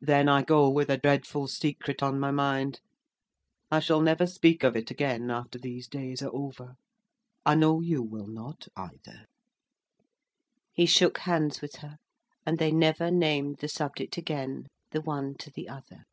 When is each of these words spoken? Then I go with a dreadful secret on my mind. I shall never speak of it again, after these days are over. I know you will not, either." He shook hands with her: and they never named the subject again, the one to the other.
Then 0.00 0.26
I 0.26 0.40
go 0.42 0.70
with 0.70 0.88
a 0.88 0.96
dreadful 0.96 1.48
secret 1.48 2.02
on 2.02 2.18
my 2.18 2.30
mind. 2.30 2.80
I 3.70 3.78
shall 3.80 4.00
never 4.00 4.26
speak 4.26 4.64
of 4.64 4.74
it 4.74 4.90
again, 4.90 5.30
after 5.30 5.58
these 5.58 5.86
days 5.86 6.22
are 6.22 6.34
over. 6.34 6.76
I 7.44 7.56
know 7.56 7.82
you 7.82 8.02
will 8.02 8.26
not, 8.26 8.68
either." 8.74 9.26
He 10.72 10.86
shook 10.86 11.18
hands 11.18 11.60
with 11.60 11.76
her: 11.82 11.98
and 12.46 12.56
they 12.58 12.72
never 12.72 13.10
named 13.10 13.58
the 13.58 13.68
subject 13.68 14.16
again, 14.16 14.68
the 14.92 15.02
one 15.02 15.34
to 15.40 15.50
the 15.50 15.68
other. 15.68 16.04